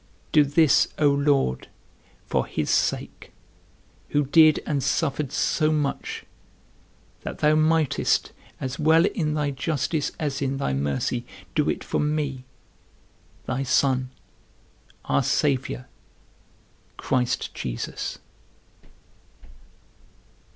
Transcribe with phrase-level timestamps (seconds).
[0.31, 1.67] Do this, O Lord,
[2.25, 3.31] for his sake,
[4.09, 6.25] who did and suffered so much,
[7.21, 11.99] that thou mightest, as well in thy justice as in thy mercy, do it for
[11.99, 12.45] me,
[13.45, 14.09] thy Son,
[15.05, 15.85] our Saviour,
[16.97, 18.17] Christ Jesus.